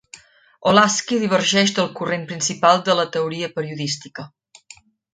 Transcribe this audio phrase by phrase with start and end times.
[0.71, 4.31] Olasky divergeix del corrent principal de la teoria periodística.